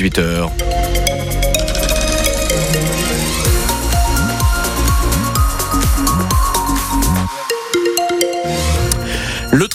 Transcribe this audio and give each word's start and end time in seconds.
18h. 0.00 0.89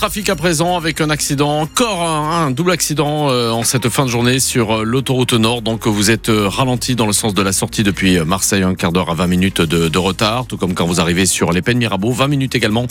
Trafic 0.05 0.29
à 0.29 0.35
présent 0.35 0.77
avec 0.77 1.01
un 1.01 1.09
accident, 1.09 1.61
encore 1.61 2.03
un, 2.03 2.51
double 2.51 2.69
accident 2.69 3.31
euh, 3.31 3.49
en 3.49 3.63
cette 3.63 3.89
fin 3.89 4.05
de 4.05 4.11
journée 4.11 4.39
sur 4.39 4.71
euh, 4.71 4.83
l'autoroute 4.83 5.33
nord. 5.33 5.63
Donc 5.63 5.87
vous 5.87 6.11
êtes 6.11 6.29
euh, 6.29 6.47
ralenti 6.47 6.95
dans 6.95 7.07
le 7.07 7.11
sens 7.11 7.33
de 7.33 7.41
la 7.41 7.51
sortie 7.51 7.81
depuis 7.81 8.19
Marseille, 8.19 8.61
un 8.61 8.75
quart 8.75 8.91
d'heure 8.91 9.09
à 9.09 9.15
20 9.15 9.25
minutes 9.25 9.61
de, 9.61 9.97
retard, 9.97 10.45
tout 10.45 10.57
comme 10.57 10.75
quand 10.75 10.85
vous 10.85 11.01
arrivez 11.01 11.25
sur 11.25 11.51
les 11.51 11.63
Pennes 11.63 11.79
Mirabeau, 11.79 12.11
20 12.11 12.27
minutes 12.27 12.53
également 12.53 12.85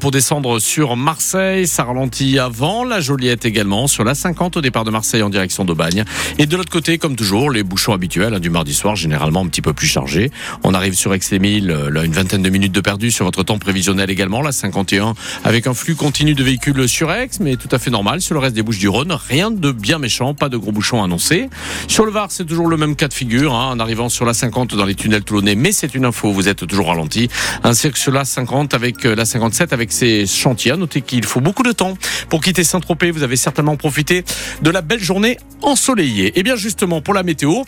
pour 0.00 0.10
descendre 0.10 0.58
sur 0.58 0.96
Marseille. 0.96 1.68
Ça 1.68 1.84
ralentit 1.84 2.40
avant 2.40 2.82
la 2.82 2.98
Joliette 2.98 3.44
également, 3.44 3.86
sur 3.86 4.02
la 4.02 4.16
50 4.16 4.56
au 4.56 4.60
départ 4.60 4.82
de 4.82 4.90
Marseille 4.90 5.22
en 5.22 5.30
direction 5.30 5.64
d'Aubagne. 5.64 6.02
Et 6.38 6.46
de 6.46 6.56
l'autre 6.56 6.72
côté, 6.72 6.98
comme 6.98 7.14
toujours, 7.14 7.52
les 7.52 7.62
bouchons 7.62 7.92
habituels 7.92 8.34
hein, 8.34 8.40
du 8.40 8.50
mardi 8.50 8.74
soir, 8.74 8.96
généralement 8.96 9.42
un 9.42 9.46
petit 9.46 9.62
peu 9.62 9.72
plus 9.72 9.86
chargés. 9.86 10.32
On 10.64 10.74
arrive 10.74 10.94
sur 10.94 11.14
Aix-les-Milles, 11.14 11.68
là 11.68 12.02
une 12.02 12.12
vingtaine 12.12 12.42
de 12.42 12.50
minutes 12.50 12.72
de 12.72 12.80
perdu 12.80 13.12
sur 13.12 13.24
votre 13.24 13.44
temps 13.44 13.58
prévisionnel 13.60 14.10
également, 14.10 14.42
la 14.42 14.50
51 14.50 15.14
avec 15.44 15.68
un 15.68 15.74
flux 15.74 15.94
continu 15.94 16.34
de 16.34 16.42
véhicules 16.42 16.55
sur 16.86 17.10
Aix, 17.12 17.28
mais 17.40 17.56
tout 17.56 17.68
à 17.70 17.78
fait 17.78 17.90
normal. 17.90 18.20
Sur 18.20 18.34
le 18.34 18.40
reste 18.40 18.54
des 18.54 18.62
Bouches 18.62 18.78
du 18.78 18.88
Rhône, 18.88 19.16
rien 19.28 19.50
de 19.50 19.72
bien 19.72 19.98
méchant, 19.98 20.34
pas 20.34 20.48
de 20.48 20.56
gros 20.56 20.72
bouchons 20.72 21.02
annoncés. 21.02 21.48
Sur 21.88 22.04
le 22.04 22.12
Var, 22.12 22.30
c'est 22.30 22.44
toujours 22.44 22.68
le 22.68 22.76
même 22.76 22.96
cas 22.96 23.08
de 23.08 23.14
figure, 23.14 23.54
hein, 23.54 23.70
en 23.72 23.80
arrivant 23.80 24.08
sur 24.08 24.24
la 24.24 24.34
50 24.34 24.74
dans 24.74 24.84
les 24.84 24.94
tunnels 24.94 25.22
toulonnais, 25.22 25.54
mais 25.54 25.72
c'est 25.72 25.94
une 25.94 26.04
info, 26.04 26.32
vous 26.32 26.48
êtes 26.48 26.66
toujours 26.66 26.88
ralenti. 26.88 27.28
Ainsi 27.62 27.90
que 27.90 27.98
sur 27.98 28.12
la 28.12 28.24
50 28.24 28.74
avec 28.74 29.04
euh, 29.04 29.14
la 29.14 29.24
57 29.24 29.72
avec 29.72 29.92
ses 29.92 30.26
chantiers. 30.26 30.76
Notez 30.76 31.00
qu'il 31.00 31.24
faut 31.24 31.40
beaucoup 31.40 31.62
de 31.62 31.72
temps 31.72 31.96
pour 32.28 32.40
quitter 32.40 32.64
Saint-Tropez. 32.64 33.10
Vous 33.10 33.22
avez 33.22 33.36
certainement 33.36 33.76
profité 33.76 34.24
de 34.62 34.70
la 34.70 34.82
belle 34.82 35.02
journée 35.02 35.38
ensoleillée. 35.62 36.28
Et 36.28 36.32
eh 36.36 36.42
bien 36.42 36.56
justement, 36.56 37.00
pour 37.00 37.14
la 37.14 37.22
météo, 37.22 37.62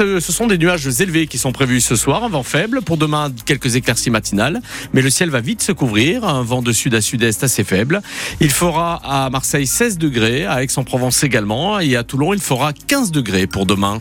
euh, 0.00 0.20
ce 0.20 0.32
sont 0.32 0.46
des 0.46 0.58
nuages 0.58 0.86
élevés 1.00 1.26
qui 1.26 1.38
sont 1.38 1.52
prévus 1.52 1.80
ce 1.80 1.96
soir, 1.96 2.24
un 2.24 2.28
vent 2.28 2.42
faible. 2.42 2.82
Pour 2.82 2.96
demain, 2.96 3.30
quelques 3.44 3.76
éclaircies 3.76 4.10
matinales. 4.10 4.60
Mais 4.92 5.02
le 5.02 5.10
ciel 5.10 5.30
va 5.30 5.40
vite 5.40 5.62
se 5.62 5.72
couvrir. 5.72 6.24
Un 6.24 6.42
vent 6.42 6.62
de 6.62 6.72
sud 6.72 6.94
à 6.94 7.00
sud-est 7.00 7.42
assez 7.44 7.64
faible. 7.64 8.02
Il 8.40 8.50
fera 8.50 9.00
à 9.04 9.30
Marseille 9.30 9.66
16 9.66 9.98
degrés, 9.98 10.46
à 10.46 10.62
Aix-en-Provence 10.62 11.24
également. 11.24 11.80
Et 11.80 11.96
à 11.96 12.02
Toulon, 12.02 12.32
il 12.32 12.40
fera 12.40 12.72
15 12.72 13.10
degrés 13.10 13.46
pour 13.46 13.66
demain. 13.66 14.00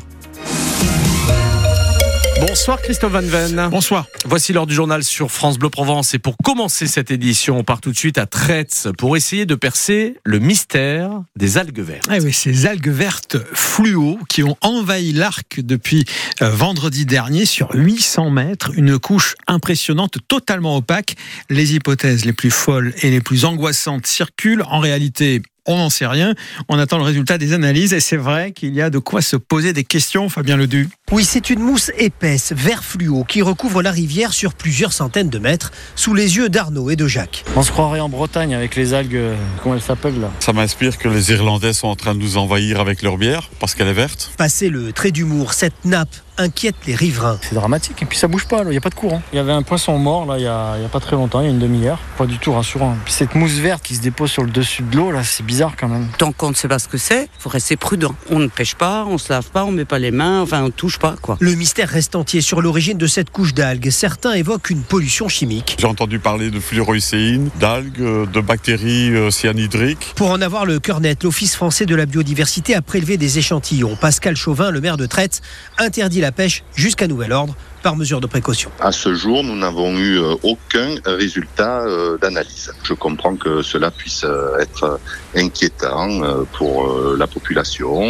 Bonsoir 2.47 2.79
Christophe 2.79 3.13
Van 3.13 3.21
Ven. 3.21 3.69
Bonsoir. 3.71 4.05
Voici 4.23 4.53
l'heure 4.53 4.67
du 4.67 4.75
journal 4.75 5.03
sur 5.03 5.31
France 5.31 5.57
Bleu 5.57 5.69
Provence. 5.69 6.13
Et 6.13 6.19
pour 6.19 6.37
commencer 6.37 6.85
cette 6.85 7.09
édition, 7.09 7.57
on 7.57 7.63
part 7.63 7.81
tout 7.81 7.91
de 7.91 7.97
suite 7.97 8.19
à 8.19 8.27
Traitz 8.27 8.87
pour 8.99 9.17
essayer 9.17 9.47
de 9.47 9.55
percer 9.55 10.17
le 10.23 10.37
mystère 10.37 11.23
des 11.35 11.57
algues 11.57 11.79
vertes. 11.79 12.05
Ah 12.07 12.17
oui, 12.21 12.31
ces 12.31 12.67
algues 12.67 12.89
vertes 12.89 13.37
fluo 13.53 14.19
qui 14.29 14.43
ont 14.43 14.57
envahi 14.61 15.11
l'arc 15.11 15.59
depuis 15.59 16.05
euh, 16.43 16.49
vendredi 16.51 17.07
dernier 17.07 17.45
sur 17.45 17.73
800 17.73 18.29
mètres. 18.29 18.71
Une 18.75 18.99
couche 18.99 19.35
impressionnante, 19.47 20.19
totalement 20.27 20.77
opaque. 20.77 21.15
Les 21.49 21.73
hypothèses 21.73 22.25
les 22.25 22.33
plus 22.33 22.51
folles 22.51 22.93
et 23.01 23.09
les 23.09 23.21
plus 23.21 23.45
angoissantes 23.45 24.05
circulent. 24.05 24.63
En 24.69 24.77
réalité, 24.77 25.41
on 25.65 25.77
n'en 25.77 25.89
sait 25.89 26.07
rien. 26.07 26.33
On 26.69 26.79
attend 26.79 26.97
le 26.97 27.03
résultat 27.03 27.37
des 27.37 27.53
analyses 27.53 27.93
et 27.93 27.99
c'est 27.99 28.17
vrai 28.17 28.51
qu'il 28.51 28.73
y 28.73 28.81
a 28.81 28.89
de 28.89 28.99
quoi 28.99 29.21
se 29.21 29.35
poser 29.35 29.73
des 29.73 29.83
questions, 29.83 30.29
Fabien 30.29 30.57
Ledu. 30.57 30.89
Oui, 31.11 31.23
c'est 31.23 31.49
une 31.49 31.59
mousse 31.59 31.91
épaisse, 31.97 32.53
vert 32.55 32.83
fluo, 32.83 33.23
qui 33.23 33.41
recouvre 33.41 33.81
la 33.81 33.91
rivière 33.91 34.33
sur 34.33 34.53
plusieurs 34.53 34.93
centaines 34.93 35.29
de 35.29 35.39
mètres, 35.39 35.71
sous 35.95 36.13
les 36.13 36.37
yeux 36.37 36.49
d'Arnaud 36.49 36.89
et 36.89 36.95
de 36.95 37.07
Jacques. 37.07 37.45
On 37.55 37.63
se 37.63 37.71
croirait 37.71 37.99
en 37.99 38.09
Bretagne 38.09 38.55
avec 38.55 38.75
les 38.75 38.93
algues, 38.93 39.15
euh, 39.15 39.35
comment 39.61 39.75
elles 39.75 39.81
s'appellent 39.81 40.19
là? 40.19 40.31
Ça 40.39 40.53
m'inspire 40.53 40.97
que 40.97 41.07
les 41.07 41.31
Irlandais 41.31 41.73
sont 41.73 41.87
en 41.87 41.95
train 41.95 42.15
de 42.15 42.19
nous 42.19 42.37
envahir 42.37 42.79
avec 42.79 43.01
leur 43.01 43.17
bière, 43.17 43.49
parce 43.59 43.75
qu'elle 43.75 43.87
est 43.87 43.93
verte. 43.93 44.31
Passé 44.37 44.69
le 44.69 44.91
trait 44.93 45.11
d'humour, 45.11 45.53
cette 45.53 45.85
nappe 45.85 46.15
inquiète 46.37 46.75
les 46.87 46.95
riverains. 46.95 47.37
C'est 47.41 47.55
dramatique 47.55 48.01
et 48.01 48.05
puis 48.05 48.17
ça 48.17 48.27
bouge 48.27 48.47
pas, 48.47 48.63
il 48.63 48.69
n'y 48.69 48.77
a 48.77 48.81
pas 48.81 48.89
de 48.89 48.95
courant. 48.95 49.21
Il 49.33 49.35
y 49.35 49.39
avait 49.39 49.51
un 49.51 49.61
poisson 49.61 49.97
mort 49.97 50.25
là 50.25 50.37
il 50.37 50.43
y 50.43 50.47
a, 50.47 50.89
pas 50.91 50.99
très 50.99 51.15
longtemps, 51.15 51.41
il 51.41 51.45
y 51.45 51.47
a 51.47 51.51
une 51.51 51.59
demi-heure. 51.59 51.99
Pas 52.17 52.25
du 52.25 52.37
tout 52.37 52.53
rassurant. 52.53 52.95
Puis 53.05 53.13
cette 53.13 53.35
mousse 53.35 53.53
verte 53.53 53.83
qui 53.83 53.95
se 53.95 54.01
dépose 54.01 54.31
sur 54.31 54.43
le 54.43 54.49
dessus 54.49 54.83
de 54.83 54.95
l'eau 54.95 55.11
là, 55.11 55.23
c'est 55.23 55.45
bizarre 55.45 55.75
quand 55.77 55.87
même. 55.87 56.07
Tant 56.17 56.31
qu'on 56.31 56.49
ne 56.49 56.55
sait 56.55 56.67
pas 56.67 56.79
ce 56.79 56.87
que 56.87 56.97
c'est, 56.97 57.29
faut 57.39 57.49
rester 57.49 57.77
prudent. 57.77 58.15
On 58.29 58.39
ne 58.39 58.47
pêche 58.47 58.75
pas, 58.75 59.05
on 59.05 59.17
se 59.17 59.31
lave 59.31 59.49
pas, 59.49 59.65
on 59.65 59.71
met 59.71 59.85
pas 59.85 59.99
les 59.99 60.11
mains, 60.11 60.41
enfin 60.41 60.63
on 60.63 60.69
touche 60.69 60.99
pas 60.99 61.15
quoi. 61.21 61.37
Le 61.39 61.53
mystère 61.55 61.89
reste 61.89 62.15
entier 62.15 62.41
sur 62.41 62.61
l'origine 62.61 62.97
de 62.97 63.07
cette 63.07 63.29
couche 63.29 63.53
d'algues. 63.53 63.89
Certains 63.89 64.33
évoquent 64.33 64.69
une 64.69 64.83
pollution 64.83 65.27
chimique. 65.27 65.77
J'ai 65.79 65.87
entendu 65.87 66.19
parler 66.19 66.51
de 66.51 66.59
fluoroïcéine, 66.59 67.49
d'algues, 67.59 68.29
de 68.31 68.41
bactéries 68.41 69.13
euh, 69.15 69.31
cyanhydriques. 69.31 70.13
Pour 70.15 70.31
en 70.31 70.41
avoir 70.41 70.65
le 70.65 70.79
cœur 70.79 70.99
net, 71.01 71.23
l'Office 71.23 71.55
français 71.55 71.85
de 71.85 71.95
la 71.95 72.05
biodiversité 72.05 72.75
a 72.75 72.81
prélevé 72.81 73.17
des 73.17 73.39
échantillons. 73.39 73.95
Pascal 73.95 74.35
Chauvin, 74.35 74.71
le 74.71 74.81
maire 74.81 74.97
de 74.97 75.05
Traite, 75.05 75.41
interdit 75.77 76.21
la 76.25 76.31
pêche 76.31 76.63
jusqu'à 76.75 77.07
nouvel 77.07 77.31
ordre 77.31 77.55
par 77.83 77.95
mesure 77.95 78.19
de 78.19 78.25
précaution. 78.25 78.71
À 78.79 78.91
ce 78.91 79.13
jour, 79.13 79.43
nous 79.43 79.55
n'avons 79.55 79.95
eu 79.95 80.17
euh, 80.17 80.33
aucun 80.41 80.95
résultat 81.05 81.81
euh, 81.81 82.17
d'analyse. 82.17 82.73
Je 82.83 82.95
comprends 82.95 83.35
que 83.35 83.61
cela 83.61 83.91
puisse 83.91 84.23
euh, 84.23 84.57
être 84.57 84.99
inquiétant 85.35 86.09
pour 86.53 86.75
la 87.17 87.27
population, 87.27 88.07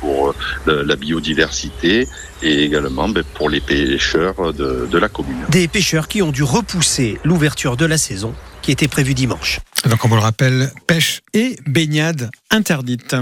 pour 0.00 0.34
la 0.66 0.96
biodiversité 0.96 2.08
et 2.42 2.64
également 2.64 3.08
ben, 3.08 3.24
pour 3.34 3.48
les 3.48 3.60
pêcheurs 3.60 4.52
de, 4.52 4.88
de 4.90 4.98
la 4.98 5.08
commune. 5.08 5.44
Des 5.48 5.68
pêcheurs 5.68 6.08
qui 6.08 6.20
ont 6.20 6.32
dû 6.32 6.42
repousser 6.42 7.18
l'ouverture 7.24 7.76
de 7.76 7.86
la 7.86 7.96
saison 7.96 8.34
qui 8.60 8.72
était 8.72 8.88
prévue 8.88 9.14
dimanche. 9.14 9.60
Donc 9.88 10.04
on 10.04 10.08
vous 10.08 10.16
le 10.16 10.20
rappelle, 10.20 10.72
pêche 10.86 11.22
et 11.34 11.56
baignade 11.66 12.30
interdite. 12.50 13.14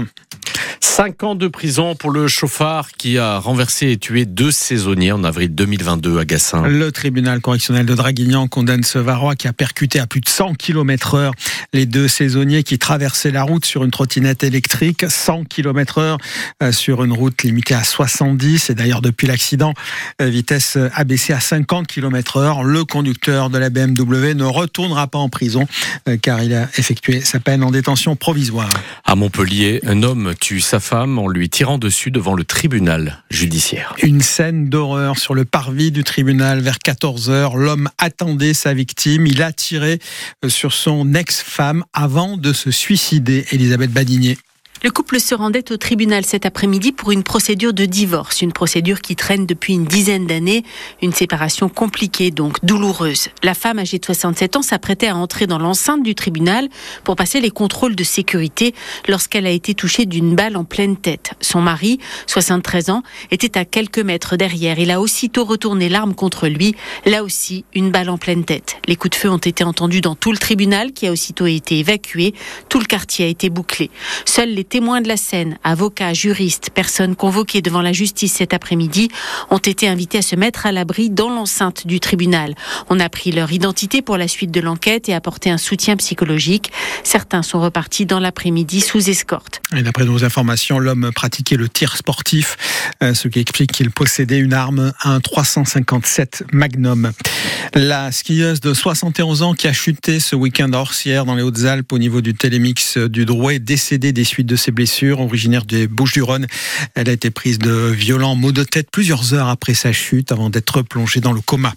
Cinq 0.95 1.23
ans 1.23 1.33
de 1.33 1.47
prison 1.47 1.95
pour 1.95 2.11
le 2.11 2.27
chauffard 2.27 2.91
qui 2.91 3.17
a 3.17 3.39
renversé 3.39 3.89
et 3.89 3.97
tué 3.97 4.25
deux 4.25 4.51
saisonniers 4.51 5.11
en 5.11 5.23
avril 5.23 5.55
2022 5.55 6.19
à 6.19 6.25
Gassin. 6.25 6.67
Le 6.67 6.91
tribunal 6.91 7.41
correctionnel 7.41 7.87
de 7.87 7.95
Draguignan 7.95 8.47
condamne 8.47 8.83
ce 8.83 8.99
Varois 8.99 9.35
qui 9.35 9.47
a 9.47 9.53
percuté 9.53 9.99
à 9.99 10.05
plus 10.05 10.21
de 10.21 10.29
100 10.29 10.53
km 10.53 11.15
heure 11.15 11.33
les 11.73 11.87
deux 11.87 12.07
saisonniers 12.07 12.61
qui 12.61 12.77
traversaient 12.77 13.31
la 13.31 13.41
route 13.41 13.65
sur 13.65 13.83
une 13.83 13.89
trottinette 13.89 14.43
électrique, 14.43 15.05
100 15.09 15.45
km 15.45 15.97
heure 15.97 16.17
euh, 16.61 16.71
sur 16.71 17.03
une 17.03 17.13
route 17.13 17.41
limitée 17.41 17.73
à 17.73 17.83
70. 17.83 18.69
Et 18.69 18.75
d'ailleurs, 18.75 19.01
depuis 19.01 19.25
l'accident, 19.25 19.73
euh, 20.21 20.27
vitesse 20.27 20.77
abaissée 20.93 21.33
à 21.33 21.39
50 21.39 21.87
km 21.87 22.37
heure. 22.37 22.63
Le 22.63 22.85
conducteur 22.85 23.49
de 23.49 23.57
la 23.57 23.71
BMW 23.71 24.35
ne 24.35 24.43
retournera 24.43 25.07
pas 25.07 25.17
en 25.17 25.29
prison 25.29 25.65
euh, 26.07 26.17
car 26.21 26.43
il 26.43 26.52
a 26.53 26.69
effectué 26.77 27.21
sa 27.21 27.39
peine 27.39 27.63
en 27.63 27.71
détention 27.71 28.15
provisoire. 28.15 28.69
À 29.05 29.15
Montpellier, 29.15 29.79
un 29.85 30.03
homme 30.03 30.33
tue 30.39 30.61
sa 30.61 30.79
femme 30.79 31.19
en 31.19 31.27
lui 31.27 31.49
tirant 31.49 31.77
dessus 31.77 32.11
devant 32.11 32.33
le 32.33 32.43
tribunal 32.43 33.23
judiciaire. 33.29 33.95
Une 34.01 34.21
scène 34.21 34.69
d'horreur 34.69 35.17
sur 35.17 35.33
le 35.33 35.45
parvis 35.45 35.91
du 35.91 36.03
tribunal 36.03 36.61
vers 36.61 36.79
14 36.79 37.29
h 37.29 37.57
L'homme 37.57 37.89
attendait 37.97 38.53
sa 38.53 38.73
victime. 38.73 39.27
Il 39.27 39.41
a 39.41 39.51
tiré 39.51 39.99
euh, 40.43 40.49
sur 40.49 40.73
son 40.73 41.13
ex-femme 41.13 41.83
avant 41.93 42.37
de 42.37 42.53
se 42.53 42.71
suicider. 42.71 43.45
Elisabeth 43.51 43.91
Badinier. 43.91 44.37
Le 44.85 44.91
couple 44.91 45.21
se 45.21 45.33
rendait 45.33 45.71
au 45.71 45.77
tribunal 45.77 46.25
cet 46.25 46.45
après-midi 46.45 46.91
pour 46.91 47.11
une 47.13 47.23
procédure 47.23 47.71
de 47.71 47.85
divorce, 47.85 48.41
une 48.41 48.51
procédure 48.51 48.99
qui 48.99 49.15
traîne 49.15 49.45
depuis 49.45 49.75
une 49.75 49.85
dizaine 49.85 50.27
d'années, 50.27 50.63
une 51.01 51.13
séparation 51.13 51.69
compliquée 51.69 52.31
donc 52.31 52.57
douloureuse. 52.65 53.29
La 53.43 53.53
femme 53.53 53.79
âgée 53.79 53.97
de 53.97 54.03
67 54.03 54.57
ans 54.57 54.61
s'apprêtait 54.61 55.07
à 55.07 55.15
entrer 55.15 55.47
dans 55.47 55.57
l'enceinte 55.57 56.03
du 56.03 56.15
tribunal 56.15 56.67
pour 57.05 57.15
passer 57.15 57.39
les 57.39 57.49
contrôles 57.49 57.95
de 57.95 58.03
sécurité 58.03 58.75
lorsqu'elle 59.07 59.47
a 59.47 59.51
été 59.51 59.73
touchée 59.73 60.05
d'une 60.05 60.35
balle 60.35 60.57
en 60.57 60.65
pleine 60.65 60.97
tête. 60.97 61.31
Son 61.39 61.61
mari, 61.61 61.99
73 62.27 62.89
ans, 62.89 63.03
était 63.31 63.57
à 63.57 63.63
quelques 63.63 63.99
mètres 63.99 64.35
derrière. 64.35 64.79
Il 64.79 64.91
a 64.91 64.99
aussitôt 64.99 65.45
retourné 65.45 65.87
l'arme 65.87 66.13
contre 66.13 66.49
lui, 66.49 66.75
là 67.05 67.23
aussi 67.23 67.63
une 67.73 67.89
balle 67.89 68.09
en 68.09 68.17
pleine 68.17 68.43
tête. 68.43 68.75
Les 68.85 68.97
coups 68.97 69.11
de 69.11 69.21
feu 69.21 69.29
ont 69.29 69.37
été 69.37 69.63
entendus 69.63 70.01
dans 70.01 70.15
tout 70.15 70.33
le 70.33 70.37
tribunal 70.37 70.91
qui 70.91 71.07
a 71.07 71.11
aussitôt 71.13 71.45
été 71.45 71.79
évacué. 71.79 72.33
Tout 72.67 72.79
le 72.79 72.85
quartier 72.85 73.23
a 73.23 73.29
été 73.29 73.49
bouclé. 73.49 73.89
Les 74.45 74.65
témoins 74.73 75.01
de 75.01 75.07
la 75.07 75.17
scène, 75.17 75.59
avocats, 75.63 76.15
juristes, 76.15 76.71
personnes 76.73 77.15
convoquées 77.15 77.61
devant 77.61 77.83
la 77.83 77.93
justice 77.93 78.33
cet 78.33 78.55
après-midi, 78.55 79.07
ont 79.51 79.59
été 79.59 79.87
invités 79.87 80.17
à 80.17 80.21
se 80.23 80.35
mettre 80.35 80.65
à 80.65 80.71
l'abri 80.71 81.11
dans 81.11 81.29
l'enceinte 81.29 81.85
du 81.85 81.99
tribunal. 81.99 82.55
On 82.89 82.99
a 82.99 83.07
pris 83.07 83.31
leur 83.31 83.51
identité 83.51 84.01
pour 84.01 84.17
la 84.17 84.27
suite 84.27 84.49
de 84.49 84.59
l'enquête 84.59 85.09
et 85.09 85.13
apporté 85.13 85.51
un 85.51 85.59
soutien 85.59 85.95
psychologique. 85.95 86.71
Certains 87.03 87.43
sont 87.43 87.61
repartis 87.61 88.07
dans 88.07 88.19
l'après-midi 88.19 88.81
sous 88.81 89.11
escorte. 89.11 89.61
Et 89.77 89.83
d'après 89.83 90.05
nos 90.05 90.25
informations, 90.25 90.79
l'homme 90.79 91.11
pratiquait 91.13 91.55
le 91.55 91.69
tir 91.69 91.95
sportif, 91.95 92.57
euh, 93.03 93.13
ce 93.13 93.27
qui 93.27 93.41
explique 93.41 93.73
qu'il 93.73 93.91
possédait 93.91 94.39
une 94.39 94.53
arme, 94.53 94.91
un 95.03 95.19
357 95.19 96.45
Magnum. 96.51 97.11
La 97.75 98.11
skieuse 98.11 98.59
de 98.59 98.73
71 98.73 99.43
ans 99.43 99.53
qui 99.53 99.67
a 99.67 99.73
chuté 99.73 100.19
ce 100.19 100.35
week-end 100.35 100.71
à 100.73 100.83
dans 101.25 101.35
les 101.35 101.43
Hautes-Alpes 101.43 101.93
au 101.93 101.99
niveau 101.99 102.21
du 102.21 102.33
télémix 102.33 102.97
du 102.97 103.25
Drouet, 103.25 103.59
décédée 103.59 104.13
des 104.13 104.23
suites 104.23 104.47
de 104.47 104.55
ses 104.63 104.71
blessures, 104.71 105.19
originaire 105.19 105.65
des 105.65 105.87
Bouches-du-Rhône. 105.87 106.47
Elle 106.95 107.09
a 107.09 107.11
été 107.11 107.29
prise 107.29 107.59
de 107.59 107.91
violents 107.91 108.35
maux 108.35 108.51
de 108.51 108.63
tête 108.63 108.89
plusieurs 108.91 109.33
heures 109.33 109.49
après 109.49 109.73
sa 109.73 109.91
chute 109.91 110.31
avant 110.31 110.49
d'être 110.49 110.81
plongée 110.81 111.19
dans 111.19 111.33
le 111.33 111.41
coma. 111.41 111.73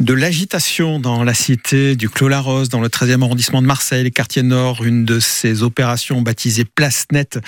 De 0.00 0.14
l'agitation 0.14 0.98
dans 0.98 1.24
la 1.24 1.34
cité 1.34 1.94
du 1.94 2.08
Clos-la-Rose, 2.08 2.70
dans 2.70 2.80
le 2.80 2.88
13e 2.88 3.22
arrondissement 3.22 3.60
de 3.60 3.66
Marseille, 3.66 4.02
les 4.02 4.10
quartiers 4.10 4.42
nord, 4.42 4.82
une 4.82 5.04
de 5.04 5.20
ces 5.20 5.62
opérations 5.62 6.22
baptisée 6.22 6.64
Place 6.64 7.04
Nette 7.12 7.38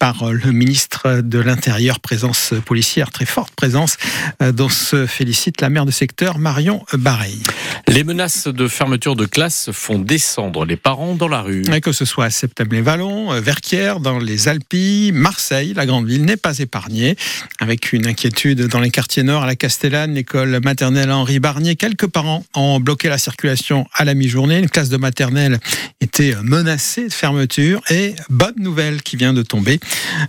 par 0.00 0.32
le 0.32 0.50
ministre 0.50 1.20
de 1.20 1.38
l'Intérieur, 1.38 2.00
présence 2.00 2.54
policière, 2.66 3.12
très 3.12 3.24
forte 3.24 3.54
présence, 3.54 3.98
dont 4.40 4.68
se 4.68 5.06
félicite 5.06 5.60
la 5.60 5.70
maire 5.70 5.86
de 5.86 5.92
secteur, 5.92 6.38
Marion 6.38 6.84
Bareil. 6.92 7.40
Les 7.86 8.02
menaces 8.02 8.48
de 8.48 8.66
fermeture 8.66 9.14
de 9.14 9.26
classe 9.26 9.70
font 9.72 10.00
descendre 10.00 10.64
les 10.64 10.76
parents 10.76 11.14
dans 11.14 11.28
la 11.28 11.42
rue. 11.42 11.62
Et 11.72 11.80
que 11.80 11.92
ce 11.92 12.04
soit 12.04 12.24
à 12.24 12.30
Septem-les-Vallons, 12.30 13.40
Verquières, 13.40 14.00
dans 14.00 14.18
les 14.18 14.48
Alpilles, 14.48 15.12
Marseille, 15.12 15.72
la 15.74 15.86
grande 15.86 16.08
ville 16.08 16.24
n'est 16.24 16.36
pas 16.36 16.58
épargnée, 16.58 17.16
avec 17.60 17.92
une 17.92 18.08
inquiétude 18.08 18.66
dans 18.66 18.80
les 18.80 18.90
quartiers 18.90 19.22
nord, 19.22 19.44
à 19.44 19.46
la 19.46 19.54
Castellane, 19.54 20.14
l'école 20.14 20.60
maternelle 20.64 21.12
Henri 21.12 21.38
Barnier. 21.38 21.76
Quelques 21.92 22.10
parents 22.10 22.42
ont 22.54 22.80
bloqué 22.80 23.10
la 23.10 23.18
circulation 23.18 23.86
à 23.92 24.06
la 24.06 24.14
mi-journée. 24.14 24.60
Une 24.60 24.70
classe 24.70 24.88
de 24.88 24.96
maternelle 24.96 25.60
était 26.00 26.34
menacée 26.42 27.08
de 27.08 27.12
fermeture. 27.12 27.82
Et 27.90 28.14
bonne 28.30 28.54
nouvelle 28.56 29.02
qui 29.02 29.16
vient 29.16 29.34
de 29.34 29.42
tomber, 29.42 29.78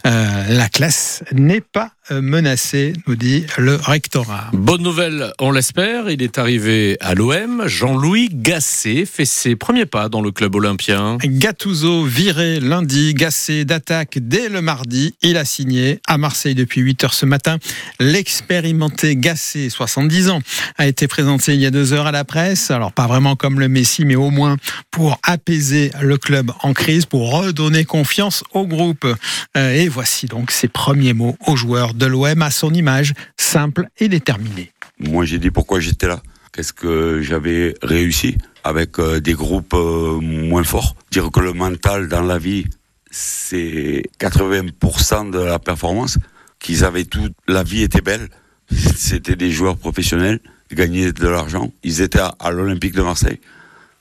euh, 0.06 0.46
la 0.50 0.68
classe 0.68 1.24
n'est 1.32 1.62
pas 1.62 1.92
euh, 2.12 2.22
menacé, 2.22 2.92
nous 3.08 3.16
dit 3.16 3.46
le 3.58 3.76
rectorat. 3.76 4.50
Bonne 4.52 4.84
nouvelle, 4.84 5.32
on 5.40 5.52
l'espère. 5.52 6.10
Il 6.10 6.22
est 6.22 6.38
arrivé 6.38 6.98
à 7.00 7.16
l'OM. 7.16 7.64
Jean-Louis 7.66 8.28
Gasset 8.30 9.06
fait 9.06 9.24
ses 9.24 9.56
premiers 9.56 9.86
pas 9.86 10.10
dans 10.10 10.22
le 10.22 10.32
club 10.32 10.56
olympien. 10.56 11.18
Gattuso 11.24 12.04
viré 12.04 12.60
lundi, 12.60 13.14
Gasset 13.14 13.64
d'attaque 13.64 14.18
dès 14.20 14.50
le 14.50 14.62
mardi. 14.62 15.16
Il 15.22 15.38
a 15.38 15.46
signé 15.46 16.02
à 16.06 16.18
Marseille 16.18 16.56
depuis 16.56 16.82
8 16.82 17.06
heures 17.06 17.14
ce 17.14 17.26
matin. 17.26 17.58
L'expérimenté 18.02 19.16
Gasset, 19.16 19.70
70 19.70 20.30
ans, 20.30 20.42
a 20.78 20.88
été 20.88 21.08
présenté 21.08 21.54
il 21.54 21.62
y 21.62 21.66
a 21.66 21.72
deux 21.72 21.94
heures 21.94 22.08
à 22.08 22.12
la 22.12 22.26
presse. 22.26 22.70
Alors 22.70 22.92
pas 22.92 23.08
vraiment 23.08 23.38
comme 23.38 23.62
le 23.62 23.70
Messi, 23.70 24.04
mais 24.04 24.16
au 24.16 24.30
moins 24.30 24.58
pour 24.92 25.20
apaiser 25.24 25.92
le 26.02 26.18
club 26.18 26.52
en 26.64 26.74
crise, 26.74 27.06
pour 27.06 27.32
redonner 27.32 27.86
confiance 27.86 28.44
au 28.52 28.68
groupe. 28.68 29.08
Euh, 29.56 29.74
et 29.74 29.88
voici 29.88 30.26
donc 30.26 30.52
ses 30.52 30.68
premiers 30.68 31.14
mots 31.14 31.38
aux 31.48 31.56
joueurs 31.56 31.93
de 31.94 32.06
l'OM 32.06 32.42
à 32.42 32.52
son 32.52 32.74
image, 32.74 33.14
simple 33.38 33.88
et 33.98 34.08
déterminée. 34.08 34.72
Moi, 35.00 35.26
j'ai 35.26 35.40
dit 35.40 35.52
pourquoi 35.52 35.80
j'étais 35.80 36.08
là. 36.08 36.22
Qu'est-ce 36.52 36.74
que 36.74 37.22
j'avais 37.22 37.74
réussi 37.82 38.38
avec 38.64 39.00
euh, 39.00 39.20
des 39.20 39.34
groupes 39.34 39.74
euh, 39.74 40.20
moins 40.22 40.64
forts? 40.64 40.96
Dire 41.12 41.32
que 41.32 41.40
le 41.40 41.54
mental 41.54 42.08
dans 42.08 42.22
la 42.22 42.38
vie, 42.38 42.66
c'est 43.10 44.04
80% 44.20 45.32
de 45.32 45.40
la 45.40 45.60
performance. 45.60 46.18
Qu'ils 46.60 46.86
avaient 46.86 47.06
tout, 47.06 47.30
la 47.48 47.64
vie 47.64 47.82
était 47.82 48.02
belle. 48.02 48.30
C'était 48.72 49.36
des 49.36 49.52
joueurs 49.52 49.78
professionnels, 49.78 50.40
ils 50.72 50.78
gagnaient 50.78 51.12
de 51.12 51.28
l'argent. 51.28 51.72
Ils 51.84 52.02
étaient 52.02 52.20
à, 52.20 52.36
à 52.40 52.52
l'Olympique 52.52 52.94
de 52.94 53.02
Marseille. 53.02 53.40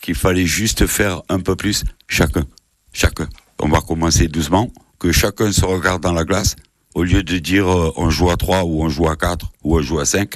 Qu'il 0.00 0.15
fallait 0.15 0.47
juste 0.47 0.87
faire 0.87 1.23
un 1.29 1.41
peu 1.41 1.56
plus 1.56 1.85
chacun. 2.06 2.44
Chacun. 2.93 3.29
On 3.61 3.69
va 3.69 3.81
commencer 3.81 4.29
doucement. 4.29 4.71
Que 4.99 5.11
chacun 5.11 5.50
se 5.53 5.65
regarde 5.65 6.03
dans 6.03 6.12
la 6.12 6.25
glace 6.25 6.55
au 6.94 7.05
lieu 7.05 7.23
de 7.23 7.39
dire 7.39 7.69
euh, 7.69 7.93
on 7.97 8.11
joue 8.11 8.31
à 8.31 8.37
3 8.37 8.65
ou 8.65 8.83
on 8.83 8.89
joue 8.89 9.09
à 9.09 9.17
4 9.17 9.50
ou 9.62 9.77
on 9.77 9.83
joue 9.83 10.00
à 10.00 10.05
5, 10.05 10.35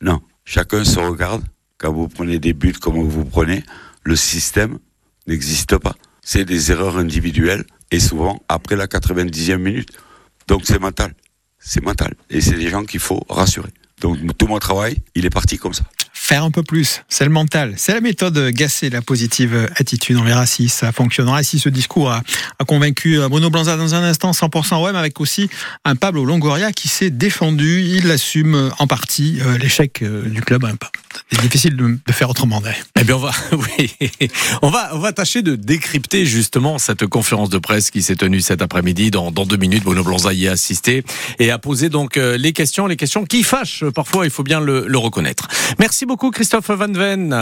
non, 0.00 0.20
chacun 0.44 0.84
se 0.84 0.98
regarde. 0.98 1.42
Quand 1.78 1.92
vous 1.92 2.08
prenez 2.08 2.38
des 2.38 2.52
buts 2.52 2.72
comme 2.72 3.02
vous 3.08 3.24
prenez, 3.24 3.64
le 4.04 4.16
système 4.16 4.78
n'existe 5.26 5.76
pas. 5.78 5.94
C'est 6.22 6.44
des 6.44 6.70
erreurs 6.70 6.96
individuelles 6.96 7.64
et 7.90 7.98
souvent 7.98 8.40
après 8.48 8.76
la 8.76 8.86
90e 8.86 9.56
minute. 9.56 9.90
Donc 10.46 10.62
c'est 10.64 10.78
mental. 10.78 11.14
C'est 11.58 11.82
mental. 11.82 12.14
Et 12.30 12.40
c'est 12.40 12.56
des 12.56 12.68
gens 12.68 12.84
qu'il 12.84 13.00
faut 13.00 13.22
rassurer. 13.28 13.70
Donc 14.00 14.18
tout 14.38 14.46
mon 14.46 14.58
travail, 14.58 14.98
il 15.14 15.26
est 15.26 15.30
parti 15.30 15.58
comme 15.58 15.74
ça 15.74 15.84
faire 16.22 16.44
un 16.44 16.52
peu 16.52 16.62
plus. 16.62 17.02
C'est 17.08 17.24
le 17.24 17.30
mental. 17.30 17.74
C'est 17.76 17.92
la 17.92 18.00
méthode 18.00 18.38
Gasser, 18.50 18.90
la 18.90 19.02
positive 19.02 19.68
attitude. 19.74 20.16
On 20.16 20.22
verra 20.22 20.46
si 20.46 20.68
ça 20.68 20.92
fonctionnera. 20.92 21.42
Si 21.42 21.58
ce 21.58 21.68
discours 21.68 22.12
a, 22.12 22.22
convaincu 22.64 23.18
Bruno 23.28 23.50
Blanza 23.50 23.76
dans 23.76 23.96
un 23.96 24.04
instant, 24.04 24.30
100% 24.30 24.88
OM, 24.88 24.94
avec 24.94 25.20
aussi 25.20 25.50
un 25.84 25.96
Pablo 25.96 26.24
Longoria 26.24 26.70
qui 26.70 26.86
s'est 26.86 27.10
défendu. 27.10 27.82
Il 27.82 28.08
assume 28.10 28.70
en 28.78 28.86
partie 28.86 29.38
euh, 29.40 29.58
l'échec 29.58 30.00
euh, 30.02 30.28
du 30.28 30.42
club. 30.42 30.64
C'est 31.30 31.40
difficile 31.40 31.76
de, 31.76 32.12
faire 32.12 32.30
autrement. 32.30 32.62
Eh 33.00 33.04
bien, 33.04 33.16
on 33.16 33.18
va, 33.18 33.32
oui, 33.52 33.90
on 34.62 34.70
va, 34.70 34.90
on 34.94 35.00
va 35.00 35.12
tâcher 35.12 35.42
de 35.42 35.56
décrypter 35.56 36.24
justement 36.24 36.78
cette 36.78 37.06
conférence 37.06 37.50
de 37.50 37.58
presse 37.58 37.90
qui 37.90 38.00
s'est 38.00 38.14
tenue 38.14 38.40
cet 38.40 38.62
après-midi. 38.62 39.10
Dans, 39.10 39.32
deux 39.32 39.56
minutes, 39.56 39.82
Bruno 39.82 40.04
Blanza 40.04 40.32
y 40.32 40.46
a 40.46 40.52
assisté 40.52 41.04
et 41.40 41.50
a 41.50 41.58
posé 41.58 41.88
donc 41.88 42.16
euh, 42.16 42.38
les 42.38 42.52
questions, 42.52 42.86
les 42.86 42.96
questions 42.96 43.24
qui 43.24 43.42
fâchent 43.42 43.84
parfois. 43.92 44.24
Il 44.24 44.30
faut 44.30 44.44
bien 44.44 44.60
le, 44.60 44.86
le 44.86 44.98
reconnaître. 44.98 45.48
Merci 45.80 46.06
beaucoup 46.06 46.21
beaucoup 46.22 46.36
Christophe 46.36 46.70
Van 46.70 46.92
Ven. 46.92 47.32